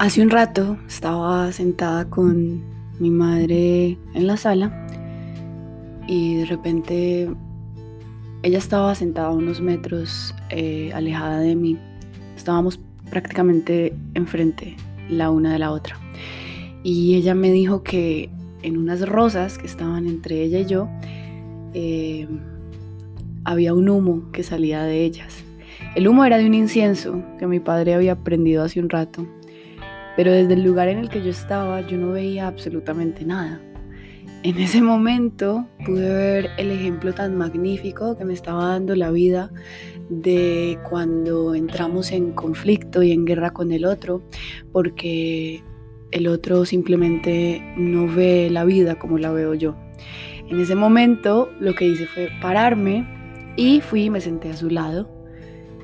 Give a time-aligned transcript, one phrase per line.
[0.00, 2.62] Hace un rato estaba sentada con
[3.00, 4.86] mi madre en la sala
[6.06, 7.28] y de repente
[8.44, 11.76] ella estaba sentada unos metros eh, alejada de mí.
[12.36, 12.78] Estábamos
[13.10, 14.76] prácticamente enfrente
[15.10, 15.98] la una de la otra.
[16.84, 18.30] Y ella me dijo que
[18.62, 20.88] en unas rosas que estaban entre ella y yo,
[21.74, 22.28] eh,
[23.42, 25.42] había un humo que salía de ellas.
[25.96, 29.26] El humo era de un incienso que mi padre había prendido hace un rato
[30.18, 33.62] pero desde el lugar en el que yo estaba yo no veía absolutamente nada.
[34.42, 39.52] En ese momento pude ver el ejemplo tan magnífico que me estaba dando la vida
[40.10, 44.24] de cuando entramos en conflicto y en guerra con el otro,
[44.72, 45.62] porque
[46.10, 49.76] el otro simplemente no ve la vida como la veo yo.
[50.48, 53.06] En ese momento lo que hice fue pararme
[53.54, 55.08] y fui y me senté a su lado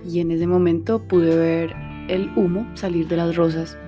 [0.04, 1.76] y en ese momento pude ver
[2.08, 3.78] el humo salir de las rosas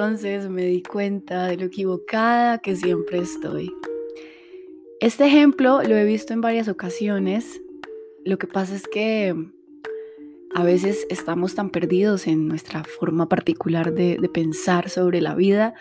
[0.00, 3.70] entonces me di cuenta de lo equivocada que siempre estoy.
[4.98, 7.60] Este ejemplo lo he visto en varias ocasiones.
[8.24, 9.36] Lo que pasa es que
[10.54, 15.74] a veces estamos tan perdidos en nuestra forma particular de, de, pensar sobre la vida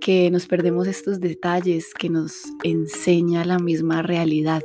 [0.00, 4.62] que nos perdemos estos detalles que nos enseña la misma realidad.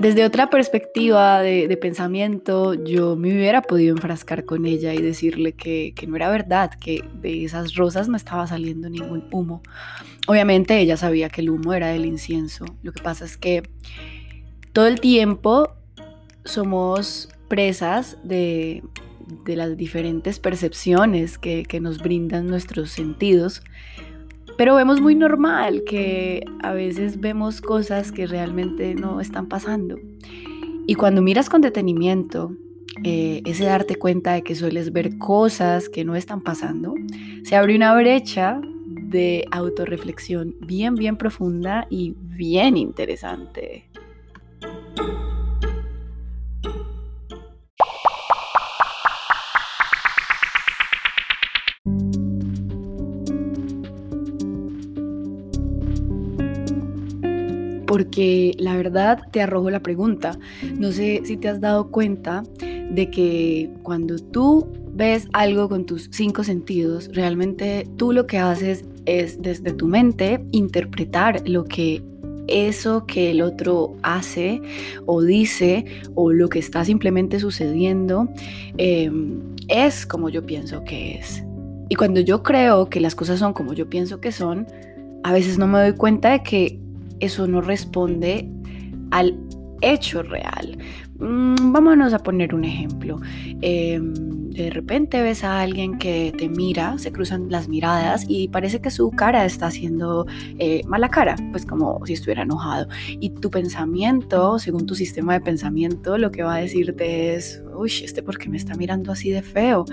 [0.00, 5.92] Desde otra perspectiva de, pensamiento, yo me hubiera podido enfrascar con ella y decirle que,
[6.08, 9.60] no era verdad, que de esas rosas no estaba saliendo ningún humo.
[10.26, 12.64] Obviamente ella sabía que el humo era del incienso.
[12.82, 13.62] Lo que pasa es que
[14.72, 15.74] todo el tiempo
[16.46, 18.82] somos presas de,
[19.44, 23.62] las diferentes percepciones que nos brindan nuestros sentidos
[24.60, 29.98] pero vemos muy normal que a veces vemos cosas que realmente no están pasando.
[30.86, 32.54] Y cuando miras con detenimiento,
[33.02, 36.94] eh, ese darte cuenta de que sueles ver cosas que no están pasando,
[37.42, 43.88] se abre una brecha de autorreflexión bien, bien profunda y bien interesante.
[57.90, 60.38] Porque la verdad te arrojo la pregunta.
[60.78, 62.44] No sé si te has dado cuenta
[62.88, 68.84] de que cuando tú ves algo con tus cinco sentidos, realmente tú lo que haces
[69.06, 72.00] es desde tu mente interpretar lo que
[72.46, 74.62] eso que el otro hace
[75.06, 75.84] o dice
[76.14, 78.28] o lo que está simplemente sucediendo
[78.78, 81.42] em, es como yo pienso que es.
[81.88, 84.68] Y cuando yo creo que las cosas son como yo pienso que son,
[85.24, 86.78] a veces no me doy cuenta de que
[87.20, 88.48] eso no responde
[89.10, 89.38] al
[89.80, 90.78] hecho real.
[91.18, 93.20] Mm, vámonos a poner un ejemplo.
[94.60, 98.90] De repente ves a alguien que te mira, se cruzan las miradas y parece que
[98.90, 100.26] su cara está haciendo
[100.58, 102.86] eh, mala cara, pues como si estuviera enojado.
[103.20, 107.90] Y tu pensamiento, según tu sistema de pensamiento, lo que va a decirte es, uy,
[108.04, 109.86] este por qué me está mirando así de feo.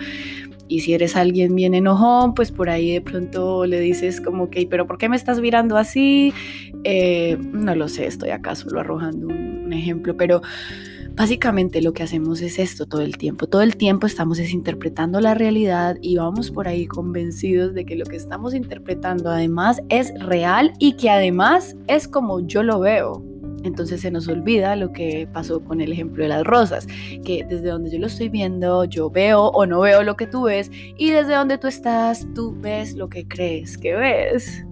[0.67, 4.67] Y si eres alguien bien enojón, pues por ahí de pronto le dices como que,
[4.69, 6.33] pero ¿por qué me estás mirando así?
[6.83, 10.41] Eh, no lo sé, estoy acá solo arrojando un, ejemplo, pero
[11.17, 13.47] básicamente lo que hacemos es esto todo el tiempo.
[13.47, 18.05] Todo el tiempo estamos interpretando la realidad y vamos por ahí convencidos de que lo
[18.05, 23.23] que estamos interpretando además es real y que además es como yo lo veo.
[23.63, 26.87] Entonces se nos olvida lo que pasó con el ejemplo de las rosas,
[27.25, 30.43] que desde donde yo lo estoy viendo, yo veo o no veo lo que tú
[30.43, 34.63] ves, y desde donde tú estás, tú ves lo que crees que ves.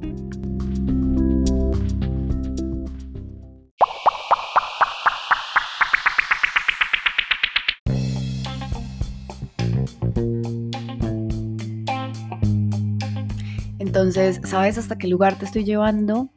[13.80, 16.30] Entonces, ¿sabes hasta qué lugar te estoy llevando?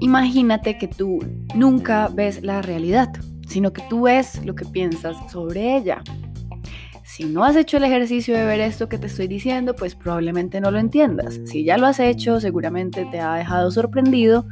[0.00, 1.18] Imagínate que tú
[1.54, 3.12] nunca ves la realidad,
[3.46, 6.02] sino que tú ves lo que piensas sobre ella.
[7.04, 10.62] Si no has hecho el ejercicio de ver esto que te estoy diciendo, pues probablemente
[10.62, 11.40] no lo entiendas.
[11.44, 14.46] Si ya lo has hecho, seguramente te ha dejado sorprendido.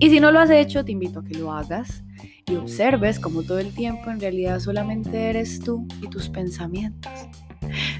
[0.00, 2.02] Y si no lo has hecho, te invito a que lo hagas
[2.46, 7.12] y observes cómo todo el tiempo en realidad solamente eres tú y tus pensamientos.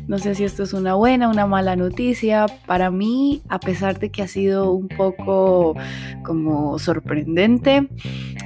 [0.07, 2.47] No sé si esto es una buena o una mala noticia.
[2.67, 5.77] Para mí, a pesar de que ha sido un poco
[6.25, 7.89] como sorprendente,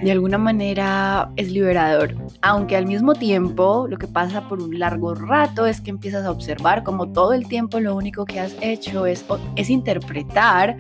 [0.02, 2.14] de alguna manera es liberador.
[2.42, 6.30] Aunque al mismo tiempo lo que pasa por un largo rato es que empiezas a
[6.30, 9.24] observar como todo el tiempo lo único que has hecho es,
[9.56, 10.76] es interpretar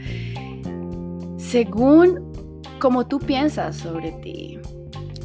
[1.36, 2.32] según
[2.78, 4.58] como tú piensas sobre ti.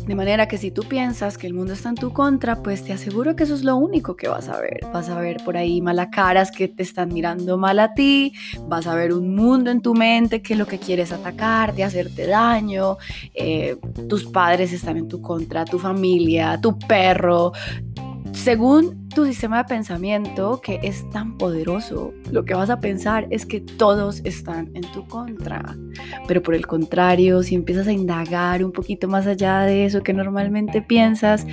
[0.09, 2.91] De manera que si tú piensas que el mundo está en tu contra, pues te
[2.91, 4.79] aseguro que eso es lo único que vas a ver.
[4.91, 8.33] Vas a ver por ahí caras que te están mirando mal a ti,
[8.67, 12.97] vas a ver un mundo en tu mente que lo que quieres atacarte, hacerte daño,
[13.35, 13.77] eh,
[14.07, 17.51] tus padres están en tu contra, tu familia, tu perro,
[18.31, 23.45] según tu sistema de pensamiento, que es tan poderoso, lo que vas a pensar es
[23.45, 25.77] que todos están en tu contra.
[26.27, 30.13] Pero por el contrario, si empiezas a indagar un poquito más allá de eso que
[30.13, 31.45] normalmente piensas,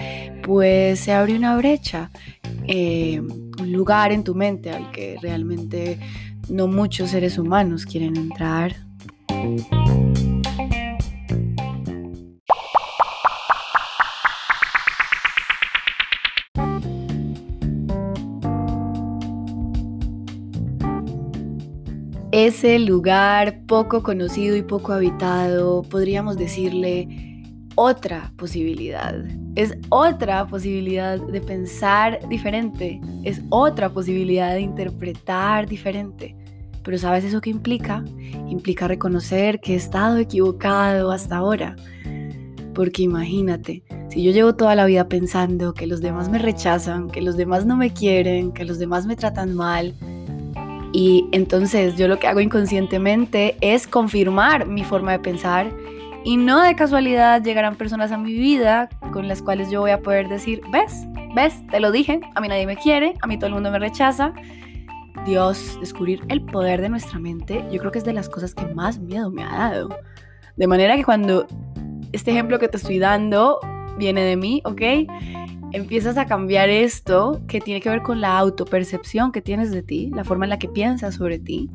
[0.42, 2.10] pues se abre una brecha,
[2.66, 5.98] eh, un lugar en tu mente al que realmente
[6.48, 8.76] no muchos seres humanos quieren entrar.
[22.36, 27.42] Ese lugar poco conocido y poco habitado, podríamos decirle
[27.76, 29.24] otra posibilidad.
[29.54, 36.36] Es otra posibilidad de pensar diferente, es otra posibilidad de interpretar diferente.
[36.82, 38.04] Pero ¿sabes eso qué implica?
[38.50, 41.74] Implica reconocer que he estado equivocado hasta ahora.
[42.74, 47.22] Porque imagínate, si yo llevo toda la vida pensando que los demás me rechazan, que
[47.22, 49.94] los demás no me quieren, que los demás me tratan mal,
[50.96, 55.70] y entonces yo lo que hago inconscientemente es confirmar mi forma de pensar
[56.24, 60.00] y no de casualidad llegarán personas a mi vida con las cuales yo voy a
[60.00, 63.48] poder decir, ves, ves, te lo dije, a mí nadie me quiere, a mí todo
[63.48, 64.32] el mundo me rechaza.
[65.26, 68.64] Dios, descubrir el poder de nuestra mente, yo creo que es de las cosas que
[68.74, 69.90] más miedo me ha dado.
[70.56, 71.46] De manera que cuando
[72.12, 73.60] este ejemplo que te estoy dando
[73.98, 74.80] viene de mí, ¿ok?
[75.76, 80.10] Empiezas a cambiar esto que tiene que ver con la autopercepción que tienes de ti,
[80.14, 81.70] la forma en la que piensas sobre ti,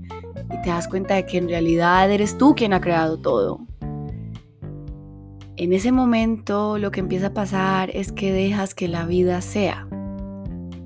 [0.52, 3.60] y te das cuenta de que en realidad eres tú quien ha creado todo.
[5.56, 9.88] En ese momento lo que empieza a pasar es que dejas que la vida sea.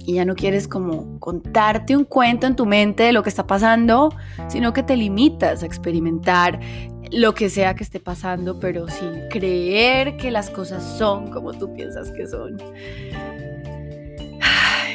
[0.06, 3.48] Y ya no quieres como contarte un cuento en tu mente de lo que está
[3.48, 4.10] pasando,
[4.50, 6.60] sino que te limitas a experimentar
[7.12, 11.74] lo que sea que esté pasando, pero sin creer que las cosas son como tú
[11.74, 12.58] piensas que son.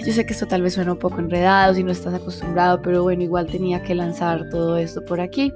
[0.04, 3.02] Yo sé que esto tal vez suena un poco enredado si no estás acostumbrado, pero
[3.02, 5.52] bueno, igual tenía que lanzar todo esto por aquí.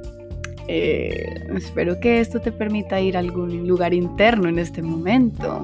[0.69, 5.63] Eh, espero que esto te permita ir a algún lugar interno en este momento.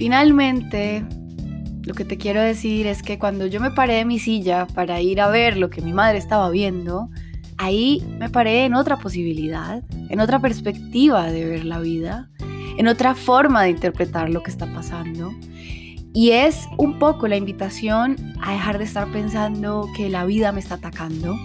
[0.00, 1.04] Finalmente,
[1.82, 5.02] lo que te quiero decir es que cuando yo me paré de mi silla para
[5.02, 7.10] ir a ver lo que mi madre estaba viendo,
[7.58, 12.30] ahí me paré en otra posibilidad, en otra perspectiva de ver la vida,
[12.78, 15.34] en otra forma de interpretar lo que está pasando.
[16.14, 20.60] Y es un poco la invitación a dejar de estar pensando que la vida me
[20.60, 21.36] está atacando.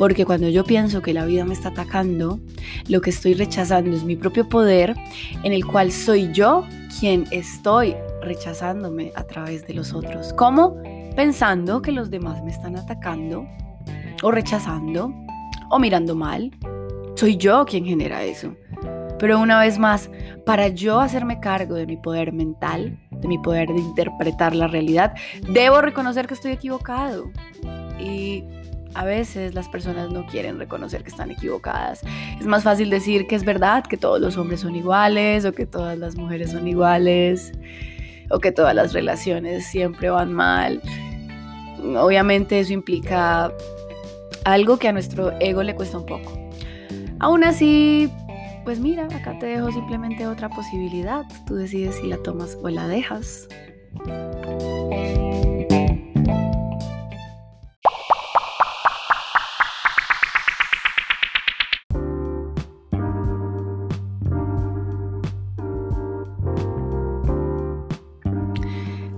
[0.00, 2.40] Porque cuando yo pienso que la vida me está atacando,
[2.88, 4.96] lo que estoy rechazando es mi propio poder,
[5.42, 6.64] en el cual soy yo
[6.98, 10.32] quien estoy rechazándome a través de los otros.
[10.32, 10.80] ¿Cómo?
[11.14, 13.46] Pensando que los demás me están atacando
[14.22, 15.12] o rechazando
[15.68, 16.50] o mirando mal.
[17.14, 18.56] Soy yo quien genera eso.
[19.18, 20.08] Pero una vez más,
[20.46, 25.12] para yo hacerme cargo de mi poder mental, de mi poder de interpretar la realidad,
[25.52, 27.30] debo reconocer que estoy equivocado.
[27.98, 28.44] Y
[28.94, 32.02] a veces las personas no quieren reconocer que están equivocadas.
[32.38, 35.66] Es más fácil decir que es verdad, que todos los hombres son iguales o que
[35.66, 37.52] todas las mujeres son iguales
[38.30, 40.80] o que todas las relaciones siempre van mal.
[41.82, 43.52] Obviamente eso implica
[44.44, 46.32] algo que a nuestro ego le cuesta un poco.
[47.18, 48.10] Aún así,
[48.64, 51.24] pues mira, acá te dejo simplemente otra posibilidad.
[51.46, 53.48] Tú decides si la tomas o la dejas.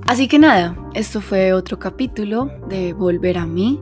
[0.07, 3.81] Así que nada, esto fue otro capítulo de Volver a mí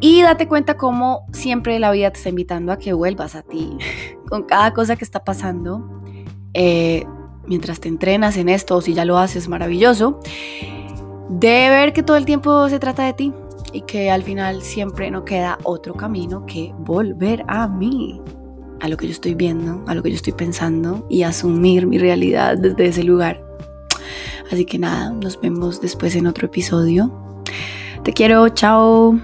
[0.00, 3.76] y date cuenta cómo siempre la vida te está invitando a que vuelvas a ti
[4.28, 6.02] con cada cosa que está pasando.
[6.54, 7.04] Eh,
[7.46, 10.20] mientras te entrenas en esto o si ya lo haces, maravilloso,
[11.28, 13.32] de ver que todo el tiempo se trata de ti
[13.72, 18.20] y que al final siempre no queda otro camino que volver a mí,
[18.80, 21.98] a lo que yo estoy viendo, a lo que yo estoy pensando y asumir mi
[21.98, 23.45] realidad desde ese lugar.
[24.50, 27.10] Así que nada, nos vemos después en otro episodio.
[28.04, 29.18] Te quiero, chao.